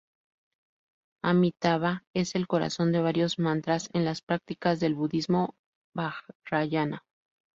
Amitābha 1.23 2.05
es 2.15 2.33
el 2.33 2.47
corazón 2.47 2.91
de 2.91 3.01
varios 3.03 3.37
mantras 3.37 3.87
en 3.93 4.03
las 4.03 4.23
prácticas 4.23 4.79
del 4.79 4.95
Budismo 4.95 5.53
Vajrayana. 5.95 7.03